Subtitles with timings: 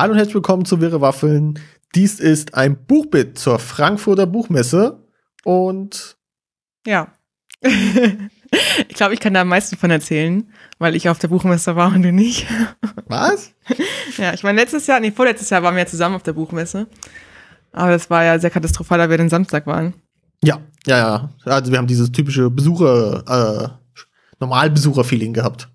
[0.00, 1.58] Hallo und herzlich willkommen zu Wirre Waffeln.
[1.94, 5.06] Dies ist ein Buchbit zur Frankfurter Buchmesse
[5.44, 6.16] und
[6.86, 7.08] Ja.
[7.60, 11.94] ich glaube, ich kann da am meisten von erzählen, weil ich auf der Buchmesse war
[11.94, 12.46] und du nicht.
[13.08, 13.52] was?
[14.16, 16.86] ja, ich meine, letztes Jahr, nee, vorletztes Jahr waren wir ja zusammen auf der Buchmesse.
[17.72, 19.92] Aber das war ja sehr katastrophal, da wir den Samstag waren.
[20.42, 21.30] Ja, ja, ja.
[21.44, 23.68] Also wir haben dieses typische Besucher, äh,
[24.38, 25.68] Normalbesucher-Feeling gehabt.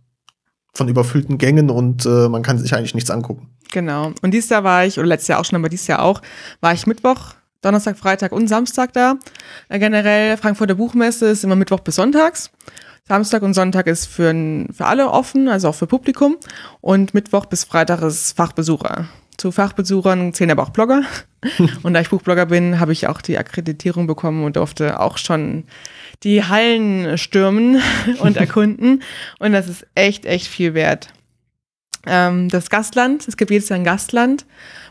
[0.74, 3.55] Von überfüllten Gängen und äh, man kann sich eigentlich nichts angucken.
[3.76, 4.14] Genau.
[4.22, 6.22] Und dieses Jahr war ich, oder letztes Jahr auch schon, aber dieses Jahr auch,
[6.62, 9.16] war ich Mittwoch, Donnerstag, Freitag und Samstag da.
[9.68, 12.52] Äh, generell, Frankfurter Buchmesse ist immer Mittwoch bis Sonntags.
[13.06, 14.34] Samstag und Sonntag ist für,
[14.72, 16.38] für alle offen, also auch für Publikum.
[16.80, 19.10] Und Mittwoch bis Freitag ist Fachbesucher.
[19.36, 21.02] Zu Fachbesuchern zählen aber auch Blogger.
[21.84, 25.66] und da ich Buchblogger bin, habe ich auch die Akkreditierung bekommen und durfte auch schon
[26.24, 27.82] die Hallen stürmen
[28.20, 29.04] und erkunden.
[29.40, 31.10] Und das ist echt, echt viel wert.
[32.08, 34.46] Ähm, das Gastland, es gibt jedes Jahr ein Gastland,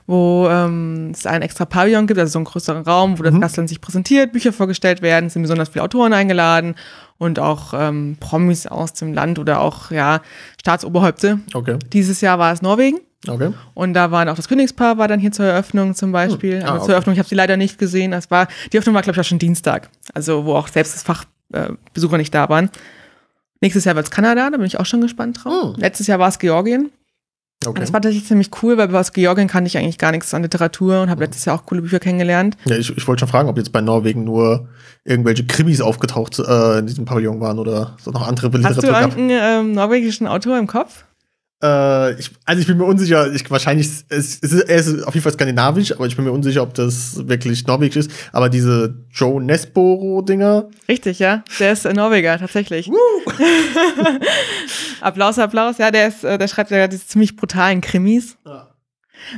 [0.07, 3.41] wo ähm, es einen extra Pavillon gibt, also so einen größeren Raum, wo das Mhm.
[3.41, 6.75] Gastland sich präsentiert, Bücher vorgestellt werden, es sind besonders viele Autoren eingeladen
[7.19, 10.21] und auch ähm, Promis aus dem Land oder auch ja
[10.61, 11.41] Staatsoberhäupte.
[11.55, 13.53] Okay, Dieses Jahr war es Norwegen okay.
[13.73, 16.59] und da waren auch das Königspaar war dann hier zur Eröffnung zum Beispiel.
[16.59, 16.65] Hm.
[16.65, 16.87] Ah, Aber okay.
[16.87, 18.11] zur Eröffnung, ich habe sie leider nicht gesehen.
[18.11, 21.03] Das war die Eröffnung war glaube ich auch schon Dienstag, also wo auch selbst das
[21.03, 22.69] Fachbesucher äh, nicht da waren.
[23.61, 25.75] Nächstes Jahr wird es Kanada, da bin ich auch schon gespannt drauf.
[25.77, 25.81] Hm.
[25.81, 26.91] Letztes Jahr war es Georgien.
[27.67, 27.81] Okay.
[27.81, 31.03] Das war tatsächlich ziemlich cool, weil aus Georgien kannte ich eigentlich gar nichts an Literatur
[31.03, 32.57] und habe letztes Jahr auch coole Bücher kennengelernt.
[32.65, 34.69] Ja, ich, ich wollte schon fragen, ob jetzt bei Norwegen nur
[35.05, 39.01] irgendwelche Krimis aufgetaucht äh, in diesem Pavillon waren oder so noch andere Hast du Literatur
[39.01, 41.05] irgendeinen ähm, norwegischen Autor im Kopf?
[41.65, 45.15] Äh, ich, also ich bin mir unsicher, ich, wahrscheinlich, es, es ist, er ist auf
[45.15, 48.11] jeden Fall skandinavisch, aber ich bin mir unsicher, ob das wirklich norwegisch ist.
[48.33, 51.43] Aber diese Joe Nesboro-Dinger, Richtig, ja.
[51.59, 52.91] Der ist Norweger, tatsächlich.
[55.01, 55.79] Applaus, Applaus.
[55.79, 58.37] Ja, der, ist, äh, der schreibt ja diese ziemlich brutalen Krimis.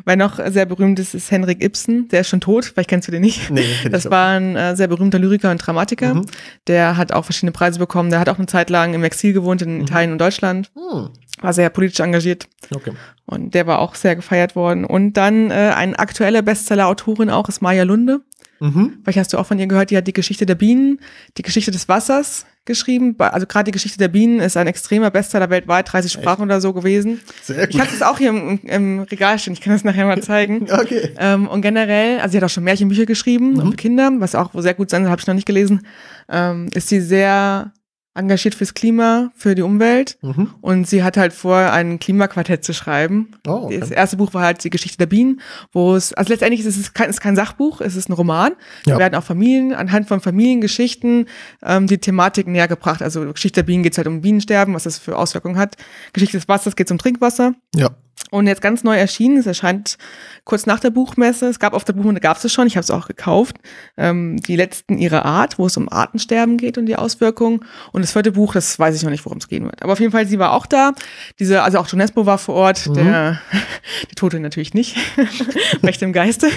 [0.04, 2.08] Weil noch sehr berühmt ist, ist Henrik Ibsen.
[2.08, 3.50] Der ist schon tot, vielleicht kennst du den nicht.
[3.50, 6.14] nee, kenn Das war ein äh, sehr berühmter Lyriker und Dramatiker.
[6.14, 6.27] Mhm.
[6.66, 8.10] Der hat auch verschiedene Preise bekommen.
[8.10, 10.70] Der hat auch eine Zeit lang im Exil gewohnt in Italien und Deutschland.
[10.75, 11.10] Hm,
[11.41, 12.48] War sehr politisch engagiert.
[12.74, 12.92] okay.
[13.26, 14.84] Und der war auch sehr gefeiert worden.
[14.84, 18.20] Und dann äh, eine aktuelle Bestseller-Autorin auch ist Maja Lunde.
[18.60, 18.98] Mhm.
[19.02, 21.00] Vielleicht hast du auch von ihr gehört, die hat die Geschichte der Bienen,
[21.36, 23.14] die Geschichte des Wassers geschrieben.
[23.19, 26.72] Also gerade die Geschichte der Bienen ist ein extremer Bestseller weltweit, 30 Sprachen oder so
[26.72, 27.20] gewesen.
[27.42, 27.80] Sehr Ich gut.
[27.80, 30.66] habe es auch hier im, im Regal stehen, ich kann das nachher mal zeigen.
[30.72, 31.10] Okay.
[31.19, 34.50] Ähm, und generell, also sie hat auch schon Märchenbücher geschrieben, auch für Kinder, was auch
[34.54, 35.86] sehr gut sein soll, habe ich noch nicht gelesen,
[36.28, 37.72] ähm, ist sie sehr
[38.16, 40.19] engagiert fürs Klima, für die Umwelt.
[40.22, 40.50] Mhm.
[40.60, 43.32] Und sie hat halt vor, ein Klimaquartett zu schreiben.
[43.47, 43.94] Oh, Das okay.
[43.94, 45.41] erste Buch war halt die Geschichte der Bienen,
[45.72, 48.53] wo es, also letztendlich ist es kein, ist kein Sachbuch, es ist ein Roman.
[48.87, 48.94] Ja.
[48.94, 51.26] Da werden auch Familien, anhand von Familiengeschichten,
[51.62, 53.03] ähm, die Thematik näher gebracht.
[53.03, 55.76] Also Geschichte der Bienen geht halt um Bienensterben, was das für Auswirkungen hat.
[56.12, 57.55] Geschichte des Wassers geht um Trinkwasser.
[57.75, 57.91] Ja.
[58.31, 59.99] Und jetzt ganz neu erschienen, es erscheint
[60.44, 62.82] kurz nach der Buchmesse, es gab auf der Buchmesse, gab es es schon, ich habe
[62.82, 63.56] es auch gekauft,
[63.97, 67.60] ähm, die letzten ihrer Art, wo es um Artensterben geht und die Auswirkungen.
[67.93, 69.82] Und das vierte Buch, das weiß ich noch nicht, worum es gehen wird.
[69.82, 70.93] Aber auf jeden Fall, sie war auch da.
[71.38, 73.41] Diese, also auch Jonesbo war vor Ort, der,
[74.10, 74.97] die Tote natürlich nicht.
[75.84, 76.49] Recht im Geiste.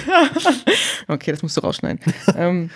[1.08, 2.00] okay, das musst du rausschneiden.
[2.36, 2.70] ähm,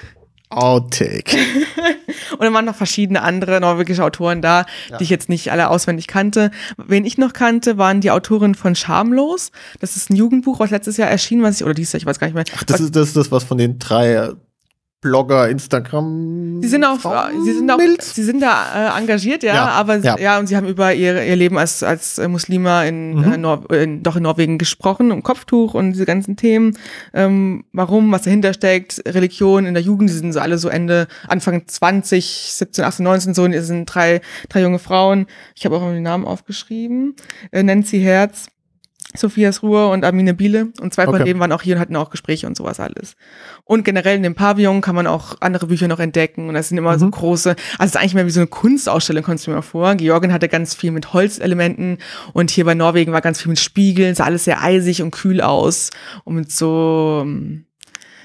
[0.57, 1.37] Outtake.
[2.33, 4.99] und dann waren noch verschiedene andere norwegische Autoren da, Ja.
[4.99, 6.51] die ich jetzt nicht alle auswendig kannte.
[6.77, 9.51] Wen ich noch kannte, waren die Autoren von Schamlos.
[9.81, 12.19] Das ist ein Jugendbuch, was letztes Jahr erschien, was ich, oder dieses Jahr, ich weiß
[12.19, 12.45] gar nicht mehr.
[12.57, 14.31] Ach, das ist das, ist das, was von den drei
[15.05, 16.61] Blogger, Instagram.
[16.63, 18.15] Sie sind auch, Frauen- sie sind auch, Mails?
[18.15, 20.19] sie sind da äh, engagiert, ja, Ja, aber ja.
[20.19, 20.39] ja.
[20.39, 23.33] und sie haben über ihr, ihr Leben als als äh, Muslima in, Mhm.
[23.33, 26.77] äh, Nor in doch in Norwegen gesprochen, um Kopftuch und diese ganzen Themen,
[27.13, 31.07] ähm, warum, was dahinter steckt, Religion in der Jugend, die sind so alle so Ende
[31.29, 35.27] Anfang 20, 17, 18, 19 so, und es sind drei drei junge Frauen.
[35.55, 37.15] Ich habe auch die Namen aufgeschrieben.
[37.53, 38.47] Äh, Nancy Herz,
[39.17, 40.69] Sophias Ruhr und Amine Biele.
[40.81, 41.25] Und zwei von Okay.
[41.25, 43.15] denen waren auch hier und hatten auch Gespräche und sowas alles.
[43.65, 46.49] Und generell in dem Pavillon kann man auch andere Bücher noch entdecken.
[46.49, 47.11] Und das sind immer so Mhm.
[47.13, 49.95] große, also es ist eigentlich mehr wie so eine Kunstausstellung, kommst du mir vor.
[49.95, 51.99] Georgien hatte ganz viel mit Holzelementen
[52.33, 55.41] und hier bei Norwegen war ganz viel mit Spiegeln, sah alles sehr eisig und kühl
[55.41, 55.91] aus.
[56.25, 57.67] Und mit so, ähm,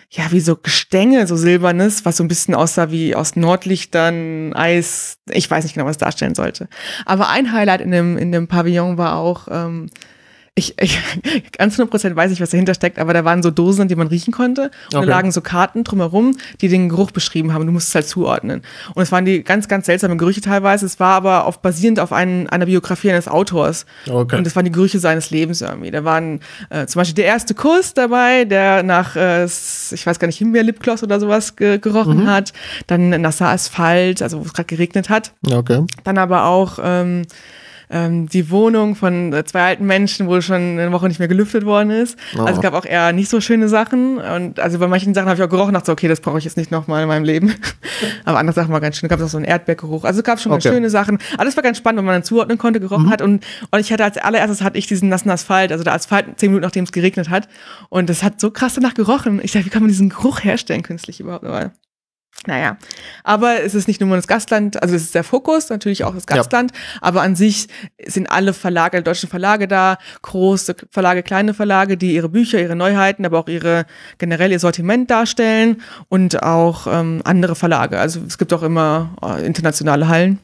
[0.10, 5.20] ja, wie so Gestänge, so silbernes, was so ein bisschen aussah wie aus Nordlichtern, Eis.
[5.30, 6.68] Ich weiß nicht genau, was es darstellen sollte.
[7.06, 9.92] Aber ein Highlight in dem, in dem Pavillon war auch, ähm,
[10.56, 11.00] ich, ich
[11.58, 14.32] ganz 100% weiß ich, was dahinter steckt, aber da waren so Dosen, die man riechen
[14.34, 14.72] konnte.
[14.94, 15.06] Und Okay.
[15.08, 17.66] da lagen so Karten drumherum, die den Geruch beschrieben haben.
[17.66, 18.62] Du musst es halt zuordnen.
[18.94, 20.86] Und es waren die ganz, ganz seltsamen Gerüche teilweise.
[20.86, 23.86] Es war aber auf, basierend auf einen, einer Biografie eines Autors.
[24.10, 24.36] Okay.
[24.38, 25.92] Und das waren die Gerüche seines Lebens irgendwie.
[25.92, 30.28] Da waren äh, zum Beispiel der erste Kuss dabei, der nach, äh, ich weiß gar
[30.28, 32.52] nicht, Himbeer-Lipgloss oder sowas ge gerochen hat.
[32.88, 35.32] Dann nasser Asphalt, also wo es gerade geregnet hat.
[35.50, 35.86] okay.
[36.04, 37.24] Dann aber auch ähm,
[37.90, 41.66] ähm, die Wohnung von äh, zwei alten Menschen, wo schon eine Woche nicht mehr gelüftet
[41.66, 42.18] worden ist.
[42.38, 42.42] Oh.
[42.42, 44.18] Also es gab auch eher nicht so schöne Sachen.
[44.20, 46.38] Und also bei manchen Sachen habe ich auch gerochen und dachte, so, okay, das brauche
[46.38, 47.54] ich jetzt nicht nochmal in meinem Leben.
[48.26, 49.10] Aber andere Sachen waren ganz schön.
[49.10, 50.04] Da gab es auch so einen Erdbeergeruch.
[50.04, 50.76] Also es gab schon ganz Okay.
[50.76, 51.18] schöne Sachen.
[51.38, 53.22] Alles war ganz spannend, wenn man dann zuordnen konnte, gerochen hat.
[53.22, 56.52] Und, und ich hatte als allererstes hatte ich diesen nassen Asphalt, also der Asphalt zehn
[56.52, 57.48] Minuten nachdem es geregnet hat.
[57.90, 59.40] Und das hat so krass danach gerochen.
[59.42, 61.46] Ich dachte, wie kann man diesen Geruch herstellen künstlich überhaupt?
[61.46, 61.72] Aber
[62.48, 62.78] naja,
[63.24, 66.24] aber es ist nicht nur das Gastland, also es ist der Fokus, natürlich auch das
[66.30, 66.38] Ja.
[66.38, 66.72] Gastland,
[67.02, 67.68] aber an sich
[68.06, 72.76] sind alle Verlage, alle deutschen Verlage da, große Verlage, kleine Verlage, die ihre Bücher, ihre
[72.78, 73.86] Neuheiten, aber auch ihre
[74.18, 78.00] generell ihr Sortiment darstellen und auch ähm, andere Verlage.
[78.00, 80.40] Also es gibt auch immer äh, internationale Hallen.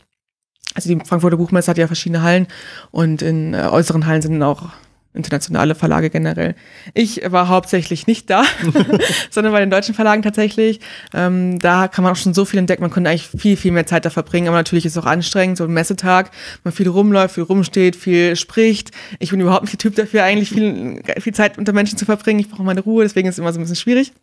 [0.74, 2.48] Also die Frankfurter Buchmesse hat ja verschiedene Hallen
[2.92, 4.70] und in äh, äußeren Hallen sind auch
[5.16, 6.56] internationale Verlage generell.
[6.94, 8.44] Ich war hauptsächlich nicht da,
[9.30, 10.80] sondern bei den deutschen Verlagen tatsächlich.
[11.14, 12.82] Ähm, da kann man auch schon so viel entdecken.
[12.82, 14.48] Man konnte eigentlich viel, viel mehr Zeit da verbringen.
[14.48, 16.32] Aber natürlich ist es auch anstrengend, so ein Messetag.
[16.64, 18.92] Man viel rumläuft, viel rumsteht, viel spricht.
[19.20, 22.40] Ich bin überhaupt nicht der Typ dafür, eigentlich viel, viel Zeit unter Menschen zu verbringen.
[22.40, 24.14] Ich brauche meine Ruhe, deswegen ist es immer so ein bisschen schwierig.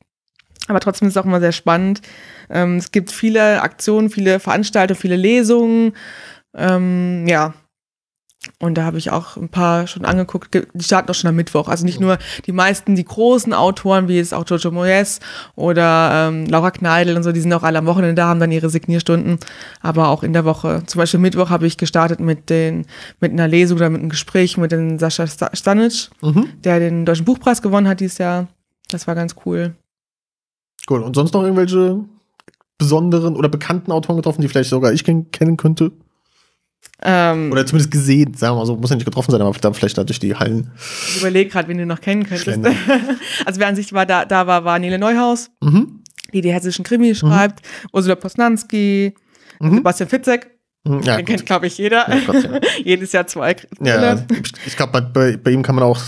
[0.68, 2.02] Aber trotzdem ist es auch immer sehr spannend.
[2.50, 5.94] Ähm, es gibt viele Aktionen, viele Veranstaltungen, viele Lesungen.
[6.54, 7.54] Ähm, ja.
[8.58, 10.50] Und da habe ich auch ein paar schon angeguckt.
[10.50, 11.68] Ge- Die starten auch schon am Mittwoch.
[11.68, 15.20] Also nicht nur die meisten, die großen Autoren, wie jetzt auch Jojo Moyes
[15.54, 18.50] oder ähm, Laura Kneidl und so, die sind auch alle am Wochenende da, haben dann
[18.50, 19.38] ihre Signierstunden.
[19.80, 20.82] Aber auch in der Woche.
[20.86, 22.86] Zum Beispiel Mittwoch habe ich gestartet mit den,
[23.20, 26.48] mit einer Lesung oder mit einem Gespräch mit den Sascha Sta- Stanic, Mhm.
[26.64, 28.48] der den Deutschen Buchpreis gewonnen hat dieses Jahr.
[28.90, 29.74] Das war ganz cool.
[30.90, 31.02] Cool.
[31.02, 32.00] Und sonst noch irgendwelche
[32.76, 35.92] besonderen oder bekannten Autoren getroffen, die vielleicht sogar ich ken- kennen könnte?
[37.04, 38.76] Ähm, Oder zumindest gesehen, sagen wir mal so.
[38.76, 40.70] Muss ja nicht getroffen sein, aber dann vielleicht durch die Hallen.
[41.08, 42.60] Ich überlege gerade, wen du noch kennen könntest.
[43.44, 46.02] Also wer an sich war, da, da war, war Nele Neuhaus, Mhm.
[46.32, 47.60] die die hessischen Krimi schreibt,
[47.92, 49.14] Ursula Posnanski,
[49.60, 49.76] Mhm.
[49.76, 50.50] Sebastian Fitzek,
[50.84, 51.00] Mhm.
[51.02, 52.08] Ja, den kennt, glaube ich, jeder.
[52.12, 52.58] Ja, Gott, ja.
[52.84, 53.54] Jedes Jahr zwei.
[53.80, 54.18] ja,
[54.66, 56.00] ich, glaube, bei, bei ihm kann man auch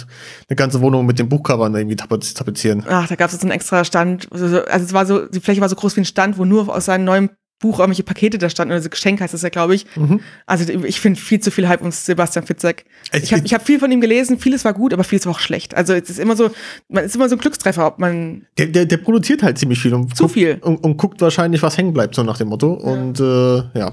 [0.48, 2.82] eine ganze Wohnung mit den Buchcovern irgendwie tapez- tapezieren.
[2.88, 4.26] Ach, da gab es so einen extra Stand.
[4.32, 6.44] Also so- also es war so, die Fläche war so groß wie ein Stand, wo
[6.44, 7.30] nur aus seinem neuen
[7.64, 9.86] Buch irgendwelche Pakete da standen, oder so Geschenk heißt das ja, glaube ich.
[9.96, 10.20] Mhm.
[10.46, 12.84] Also ich finde viel zu viel Hype um Sebastian Fitzek.
[13.12, 15.38] Ich- habe ich hab viel von ihm gelesen, vieles war gut, aber vieles war auch
[15.40, 15.74] schlecht.
[15.74, 16.50] Also es ist immer so,
[16.88, 19.94] man ist immer so ein Glückstreffer, ob man Der, der, der produziert halt ziemlich viel
[19.94, 20.58] und Zu guckt, viel.
[20.60, 22.72] Und, und guckt wahrscheinlich, was hängen bleibt, so nach dem Motto.
[22.74, 23.92] Und äh, ja.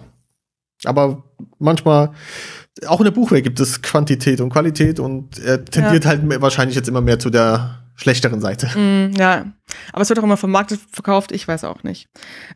[0.84, 1.24] Aber
[1.60, 2.12] manchmal,
[2.88, 6.76] auch in der Buchwelt gibt es Quantität und Qualität und er tendiert halt mehr- wahrscheinlich
[6.76, 8.68] jetzt immer mehr zu der schlechteren Seite.
[8.78, 9.46] Mm, ja,
[9.94, 12.08] aber es wird auch immer vom Markt verkauft, ich weiß auch nicht.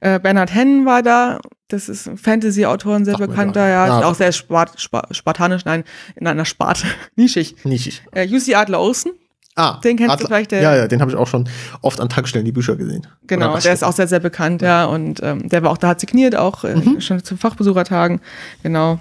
[0.01, 4.05] Äh, Bernhard Hennen war da, das ist ein Fantasy-Autor, ein sehr mir bekannter, ja, Ja.
[4.07, 5.83] auch sehr spart, spart, spartanisch, nein,
[6.15, 7.55] in einer Sparte, nischig.
[7.63, 8.03] Nischig.
[8.11, 9.11] Äh, UC Adler Olsen,
[9.57, 11.47] Ah, Den kennst du vielleicht, der- ja, ja, den habe ich auch schon
[11.81, 13.07] oft an Tankstellen die Bücher gesehen.
[13.25, 16.01] genau, der ist auch sehr, sehr bekannt, ja, und ähm, der war auch da, hat
[16.01, 16.99] signiert, auch äh, Mhm.
[16.99, 18.19] schon zu Fachbesuchertagen,
[18.63, 18.99] genau.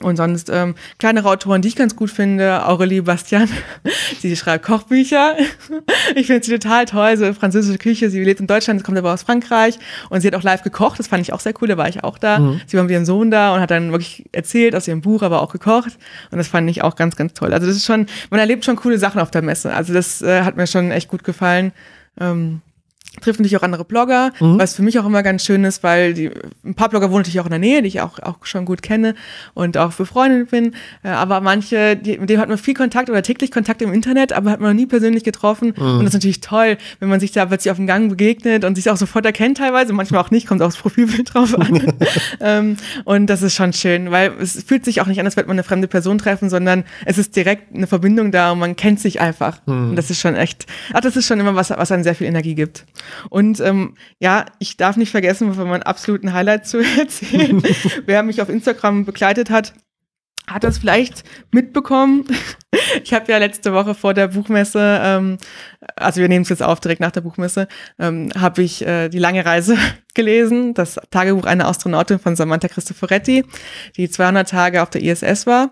[0.00, 3.48] Und sonst ähm, kleinere Autoren, die ich ganz gut finde, Aurelie Bastian,
[4.20, 5.36] sie schreibt Kochbücher.
[6.14, 8.10] Ich finde sie total toll, so französische Küche.
[8.10, 9.78] Sie lebt in Deutschland, kommt aber aus Frankreich
[10.08, 10.98] und sie hat auch live gekocht.
[10.98, 12.38] Das fand ich auch sehr cool, da war ich auch da.
[12.38, 12.60] Mhm.
[12.66, 15.42] Sie war mit ihrem Sohn da und hat dann wirklich erzählt aus ihrem Buch, aber
[15.42, 15.98] auch gekocht.
[16.30, 17.52] Und das fand ich auch ganz, ganz toll.
[17.52, 19.74] Also das ist schon, man erlebt schon coole Sachen auf der Messe.
[19.74, 21.72] Also das äh, hat mir schon echt gut gefallen.
[22.20, 22.60] Ähm,
[23.20, 24.58] trifft natürlich auch andere Blogger, Mhm.
[24.58, 26.30] was für mich auch immer ganz schön ist, weil die,
[26.64, 28.82] ein paar Blogger wohnen natürlich auch in der Nähe, die ich auch, auch schon gut
[28.82, 29.14] kenne
[29.54, 30.74] und auch befreundet bin.
[31.02, 34.32] Äh, aber manche, die, mit denen hat man viel Kontakt oder täglich Kontakt im Internet,
[34.34, 35.72] aber hat man noch nie persönlich getroffen.
[35.76, 35.82] Mhm.
[35.82, 38.74] Und das ist natürlich toll, wenn man sich da plötzlich auf dem Gang begegnet und
[38.74, 41.94] sich auch sofort erkennt teilweise, manchmal auch nicht, kommt aufs Profilbild drauf an.
[42.40, 45.48] ähm, und das ist schon schön, weil es fühlt sich auch nicht an, als würde
[45.48, 49.00] man eine fremde Person treffen, sondern es ist direkt eine Verbindung da und man kennt
[49.00, 49.58] sich einfach.
[49.66, 52.26] Und das ist schon echt, ach, das ist schon immer was, was einem sehr viel
[52.26, 52.84] Energie gibt.
[53.30, 57.62] Und ähm, ja, ich darf nicht vergessen, von meinem absoluten Highlight zu erzählen.
[58.06, 59.74] Wer mich auf Instagram begleitet hat,
[60.48, 62.24] hat das vielleicht mitbekommen.
[63.02, 65.38] Ich habe ja letzte Woche vor der Buchmesse, ähm,
[65.96, 69.18] also wir nehmen es jetzt auf, direkt nach der Buchmesse, ähm, habe ich äh, die
[69.18, 69.78] lange Reise
[70.14, 73.44] gelesen, das Tagebuch einer Astronautin von Samantha Cristoforetti,
[73.96, 75.70] die 200 Tage auf der ISS war.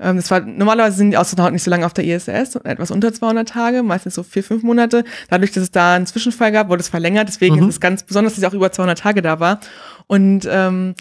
[0.00, 3.12] Ähm, das war normalerweise sind die Astronauten nicht so lange auf der ISS, etwas unter
[3.12, 5.04] 200 Tage, meistens so vier, fünf Monate.
[5.28, 7.28] Dadurch, dass es da einen Zwischenfall gab, wurde es verlängert.
[7.28, 7.62] Deswegen Mhm.
[7.64, 9.60] ist es ganz besonders, dass sie auch über 200 Tage da war.
[10.06, 10.94] Und ähm,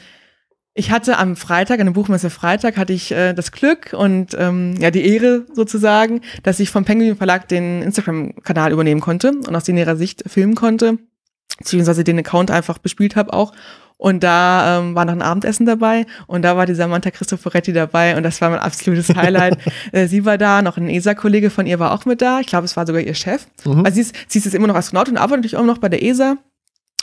[0.78, 4.76] ich hatte am Freitag, an der Buchmesse Freitag, hatte ich äh, das Glück und ähm,
[4.78, 9.70] ja die Ehre sozusagen, dass ich vom Penguin Verlag den Instagram-Kanal übernehmen konnte und aus
[9.70, 10.98] ihrer Sicht filmen konnte,
[11.58, 13.54] beziehungsweise den Account einfach bespielt habe auch.
[13.98, 18.18] Und da ähm, war noch ein Abendessen dabei und da war die Samantha Cristoforetti dabei
[18.18, 19.58] und das war mein absolutes Highlight.
[19.94, 22.42] äh, sie war da, noch ein ESA-Kollege von ihr war auch mit da.
[22.42, 23.48] Ich glaube, es war sogar ihr Chef.
[23.64, 23.86] Mhm.
[23.86, 26.04] Also sie ist, sie ist jetzt immer noch Astronautin, aber natürlich auch noch bei der
[26.04, 26.36] ESA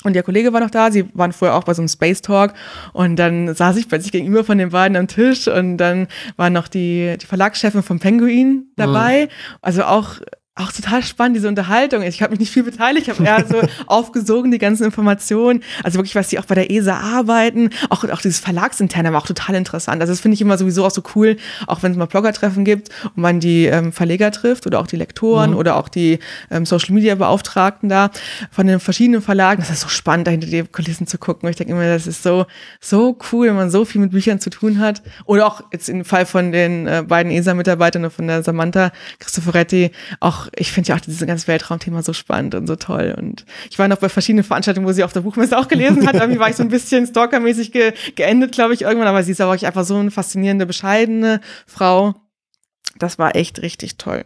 [0.02, 2.54] Und der Kollege war noch da, sie waren vorher auch bei so einem Space Talk
[2.92, 6.68] und dann saß ich plötzlich gegenüber von den beiden am Tisch und dann war noch
[6.68, 9.26] die, die Verlagschefin vom Penguin dabei.
[9.26, 9.56] Mhm.
[9.60, 10.16] Also auch
[10.54, 12.02] auch total spannend, diese Unterhaltung.
[12.02, 15.62] Ich habe mich nicht viel beteiligt, ich habe eher so aufgesogen, die ganzen Informationen.
[15.82, 17.70] Also wirklich, was die auch bei der ESA arbeiten.
[17.88, 20.02] Auch, auch dieses Verlagsinterne war auch total interessant.
[20.02, 22.90] Also das finde ich immer sowieso auch so cool, auch wenn es mal Bloggertreffen gibt
[23.04, 25.56] und man die ähm, Verleger trifft oder auch die Lektoren mhm.
[25.56, 26.18] oder auch die
[26.50, 28.10] ähm, Social Media Beauftragten da
[28.50, 29.62] von den verschiedenen Verlagen.
[29.62, 31.48] Das ist so spannend, da hinter die Kulissen zu gucken.
[31.48, 32.44] Ich denke immer, das ist so,
[32.78, 35.02] so cool, wenn man so viel mit Büchern zu tun hat.
[35.24, 40.41] Oder auch jetzt im Fall von den äh, beiden ESA-Mitarbeitern von der Samantha Cristoforetti, auch
[40.54, 43.14] ich finde ja auch dieses ganze Weltraumthema so spannend und so toll.
[43.16, 46.14] Und ich war noch bei verschiedenen Veranstaltungen, wo sie auf der Buchmesse auch gelesen hat.
[46.14, 49.08] Irgendwie war ich so ein bisschen stalkermäßig ge geendet, glaube ich, irgendwann.
[49.08, 52.14] Aber sie ist aber auch einfach so eine faszinierende, bescheidene Frau.
[52.98, 54.24] Das war echt richtig toll.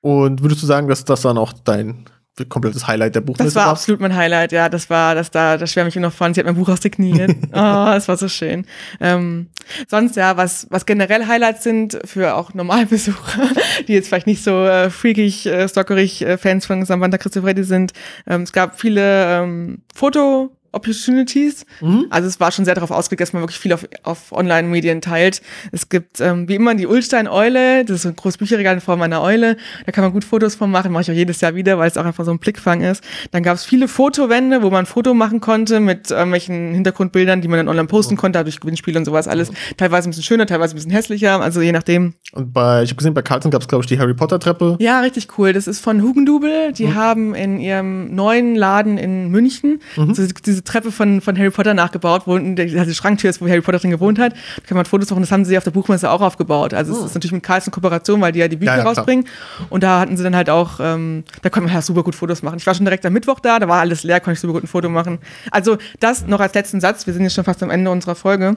[0.00, 2.06] Und würdest du sagen, dass das dann auch dein
[2.48, 4.68] komplettes Highlight der Buchmesse Das war absolut mein Highlight, ja.
[4.68, 6.34] Das war, das da, das schwärme ich mir noch von.
[6.34, 7.30] Sie hat mein Buch aussigniert.
[7.52, 8.66] oh, es war so schön.
[9.00, 9.48] Ähm,
[9.88, 13.48] sonst ja, was, was generell Highlights sind für auch Normalbesucher,
[13.88, 17.92] die jetzt vielleicht nicht so äh, freakig, äh, stalkerig äh, Fans von Samantha Christopheretti sind.
[18.26, 21.66] Ähm, es gab viele ähm, Foto Opportunities.
[21.80, 22.06] Mhm.
[22.10, 25.42] Also es war schon sehr darauf ausgelegt, dass man wirklich viel auf, auf Online-Medien teilt.
[25.72, 29.02] Es gibt ähm, wie immer die Ulstein-Eule, das ist so ein großes Bücherregal in Form
[29.02, 29.56] einer Eule.
[29.86, 31.96] Da kann man gut Fotos von machen, mache ich auch jedes Jahr wieder, weil es
[31.96, 33.04] auch einfach so ein Blickfang ist.
[33.30, 37.48] Dann gab es viele Fotowände, wo man ein Foto machen konnte mit irgendwelchen Hintergrundbildern, die
[37.48, 38.18] man dann online posten mhm.
[38.18, 39.50] konnte, durch Gewinnspiele und sowas alles.
[39.50, 39.56] Mhm.
[39.76, 42.14] Teilweise ein bisschen schöner, teilweise ein bisschen hässlicher, also je nachdem.
[42.32, 44.76] Und bei, ich habe gesehen, bei Carlton gab es, glaube ich, die Harry Potter-Treppe.
[44.80, 45.52] Ja, richtig cool.
[45.52, 46.72] Das ist von Hugendubel.
[46.72, 46.94] Die mhm.
[46.94, 50.08] haben in ihrem neuen Laden in München mhm.
[50.08, 53.60] also diese Treppe von, von Harry Potter nachgebaut, wo die, die Schranktür ist, wo Harry
[53.60, 54.32] Potter drin gewohnt hat.
[54.32, 56.74] Da kann man Fotos machen, das haben sie auf der Buchmesse auch aufgebaut.
[56.74, 56.98] Also oh.
[56.98, 59.26] es ist natürlich mit Carlsen Kooperation, weil die ja die Bücher ja, ja, rausbringen.
[59.70, 62.42] Und da hatten sie dann halt auch, ähm, da konnte man ja super gut Fotos
[62.42, 62.56] machen.
[62.58, 64.64] Ich war schon direkt am Mittwoch da, da war alles leer, konnte ich super gut
[64.64, 65.18] ein Foto machen.
[65.50, 68.56] Also das noch als letzten Satz, wir sind jetzt schon fast am Ende unserer Folge.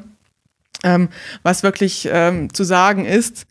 [0.84, 1.10] Ähm,
[1.44, 3.48] was wirklich ähm, zu sagen ist,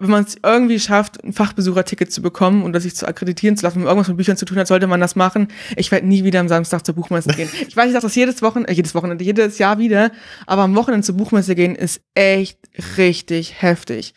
[0.00, 3.76] wenn man es irgendwie schafft, ein Fachbesucherticket zu bekommen und sich zu akkreditieren zu lassen,
[3.76, 5.48] wenn man irgendwas mit Büchern zu tun hat, sollte man das machen.
[5.76, 7.48] Ich werde nie wieder am Samstag zur Buchmesse gehen.
[7.72, 10.10] Ich weiß, ich sage das jedes Wochenende, äh, jedes Wochenende, jedes Jahr wieder,
[10.46, 12.58] aber am Wochenende zur Buchmesse gehen ist echt
[12.98, 14.14] richtig heftig.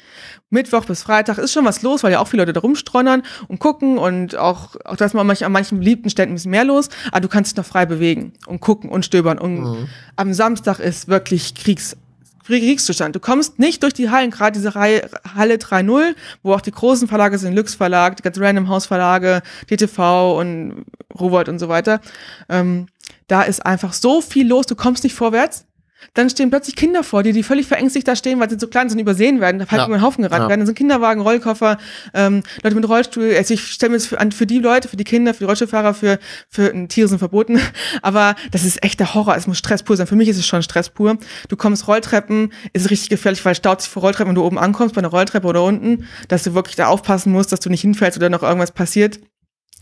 [0.49, 3.59] Mittwoch bis Freitag ist schon was los, weil ja auch viele Leute da rumstreunern und
[3.59, 7.21] gucken und auch, auch dass man an manchen beliebten Ständen ein bisschen mehr los, aber
[7.21, 9.37] du kannst dich noch frei bewegen und gucken und stöbern.
[9.37, 9.87] Und mhm.
[10.15, 11.97] am Samstag ist wirklich Kriegs
[12.45, 13.15] Kriegszustand.
[13.15, 17.07] Du kommst nicht durch die Hallen, gerade diese Reihe, Halle 3.0, wo auch die großen
[17.07, 20.85] Verlage sind, Lux Verlag, die ganzen Random House Verlage, DTV und
[21.19, 22.01] Rowold und so weiter.
[22.49, 22.87] Ähm,
[23.27, 25.65] da ist einfach so viel los, du kommst nicht vorwärts.
[26.13, 28.89] Dann stehen plötzlich Kinder vor dir, die völlig verängstigt da stehen, weil sie so klein
[28.89, 29.85] sind, übersehen werden, da halt ja.
[29.85, 30.49] über den Haufen gerannt ja.
[30.49, 30.61] werden.
[30.61, 31.77] Dann sind Kinderwagen, Rollkoffer,
[32.13, 33.33] ähm, Leute mit Rollstuhl.
[33.35, 35.45] Also ich stelle mir das für, an für die Leute, für die Kinder, für die
[35.45, 37.59] Rollstuhlfahrer, für, für Tiere sind verboten.
[38.01, 39.35] Aber das ist echt der Horror.
[39.35, 40.07] Es muss Stress pur sein.
[40.07, 41.17] Für mich ist es schon Stress pur.
[41.49, 44.59] Du kommst Rolltreppen, ist richtig gefährlich, weil es staut sich vor Rolltreppen, wenn du oben
[44.59, 47.81] ankommst, bei einer Rolltreppe oder unten, dass du wirklich da aufpassen musst, dass du nicht
[47.81, 49.19] hinfällst oder noch irgendwas passiert.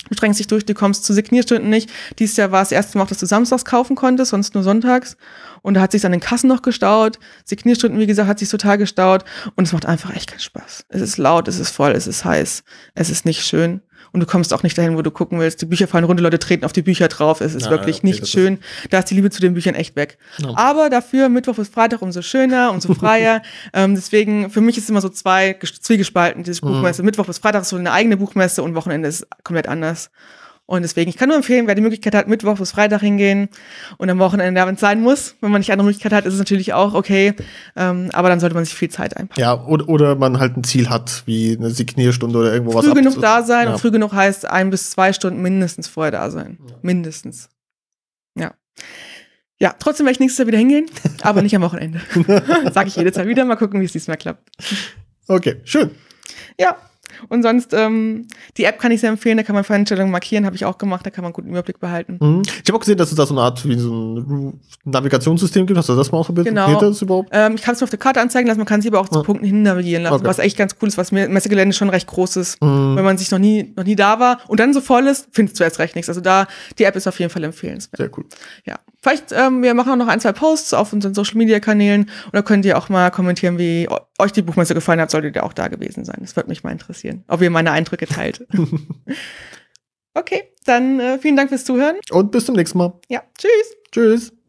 [0.10, 1.90] Du strengst dich durch, du kommst zu Signierstunden nicht.
[2.20, 5.16] Dieses Jahr war es das erste Mal dass du samstags kaufen konntest, sonst nur sonntags.
[5.62, 7.20] Und da hat sich an den Kassen noch gestaut.
[7.46, 9.24] Signierstunden, wie gesagt, hat sich total gestaut.
[9.56, 10.86] Und es macht einfach echt keinen Spaß.
[10.90, 12.64] Es ist laut, es ist voll, es ist heiß,
[12.96, 13.82] es ist nicht schön.
[14.12, 15.62] Und du kommst auch nicht dahin, wo du gucken willst.
[15.62, 17.42] Die Bücher fallen runter, Leute treten auf die Bücher drauf.
[17.42, 18.60] Es ist ja, wirklich okay, nicht schön.
[18.90, 20.18] Da ist die Liebe zu den Büchern echt weg.
[20.38, 20.56] Ja.
[20.56, 23.42] Aber dafür Mittwoch bis Freitag umso schöner, umso freier.
[23.74, 26.70] ähm, deswegen, für mich ist es immer so zwei, zwiegespalten, diese mhm.
[26.70, 27.04] Buchmesse.
[27.04, 30.12] Mittwoch bis Freitag ist so eine eigene Buchmesse und Wochenende ist komplett anders.
[30.66, 33.50] Und deswegen, ich kann nur empfehlen, wer die Möglichkeit hat, Mittwoch bis Freitag hingehen
[33.98, 36.40] und am Wochenende, wenn es sein muss, wenn man nicht andere Möglichkeit hat, ist es
[36.40, 37.34] natürlich auch okay.
[37.76, 39.42] Ähm, aber dann sollte man sich viel Zeit einplanen.
[39.42, 42.86] Ja, oder, oder man halt ein Ziel hat, wie eine Signierstunde oder irgendwo früh was.
[42.86, 43.74] Früh genug da sein ja.
[43.74, 46.58] und früh genug heißt ein bis zwei Stunden mindestens vorher da sein.
[46.66, 46.76] Ja.
[46.82, 47.50] Mindestens.
[48.40, 48.54] Ja.
[49.60, 50.86] Ja, trotzdem werde ich nächstes Jahr wieder hingehen,
[51.22, 52.00] aber nicht am Wochenende.
[52.74, 53.44] Sage ich jedes Jahr wieder.
[53.44, 54.50] Mal gucken, wie es diesmal klappt.
[55.28, 55.92] Okay, schön.
[56.58, 56.78] Ja,
[57.30, 58.28] und sonst, ähm,
[58.58, 61.06] die App kann ich sehr empfehlen, da kann man Veranstaltungen markieren, habe ich auch gemacht,
[61.06, 62.18] da kann man einen guten Überblick behalten.
[62.20, 62.42] Mhm.
[62.46, 65.78] Ich habe auch gesehen, dass es da so eine Art wie so ein Navigationssystem gibt.
[65.78, 66.48] Hast du das mal ausprobiert?
[66.48, 66.80] Genau.
[66.80, 67.30] das überhaupt?
[67.32, 69.10] Ähm, ich kann es mir auf der Karte anzeigen lassen, man kann sie aber auch
[69.10, 70.26] zu Punkten hin navigieren lassen, okay.
[70.26, 72.62] was echt ganz cool ist, was Messegelände schon recht groß ist.
[72.62, 72.96] Mhm.
[72.96, 75.60] Wenn man sich noch nie, noch nie da war und dann so voll ist, findest
[75.60, 76.10] du erst recht nichts.
[76.10, 77.98] Also da, die App ist auf jeden Fall empfehlenswert.
[77.98, 78.26] Sehr cool.
[78.66, 78.80] Ja.
[79.04, 82.34] Vielleicht, ähm, wir machen auch noch ein, zwei Posts auf unseren Social Media Kanälen und
[82.34, 85.52] da könnt ihr auch mal kommentieren, wie euch die Buchmesse gefallen hat, solltet ihr auch
[85.52, 86.20] da gewesen sein.
[86.22, 88.48] Das würde mich mal interessieren, ob ihr meine Eindrücke teilt.
[90.14, 91.98] okay, dann äh, vielen Dank fürs Zuhören.
[92.12, 92.94] Und bis zum nächsten Mal.
[93.10, 93.76] Ja, tschüss.
[93.92, 94.43] Tschüss.